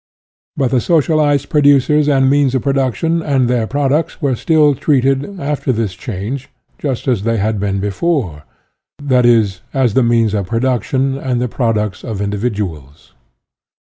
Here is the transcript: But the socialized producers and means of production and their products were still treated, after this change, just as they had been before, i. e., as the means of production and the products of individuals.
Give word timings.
But 0.57 0.71
the 0.71 0.81
socialized 0.81 1.49
producers 1.49 2.09
and 2.09 2.27
means 2.27 2.55
of 2.55 2.63
production 2.63 3.21
and 3.21 3.47
their 3.47 3.67
products 3.67 4.19
were 4.19 4.35
still 4.35 4.73
treated, 4.73 5.39
after 5.39 5.71
this 5.71 5.93
change, 5.93 6.49
just 6.79 7.07
as 7.07 7.21
they 7.21 7.37
had 7.37 7.59
been 7.59 7.79
before, 7.79 8.41
i. 8.99 9.21
e., 9.27 9.49
as 9.75 9.93
the 9.93 10.01
means 10.01 10.33
of 10.33 10.47
production 10.47 11.19
and 11.19 11.39
the 11.39 11.47
products 11.47 12.03
of 12.03 12.19
individuals. 12.19 13.13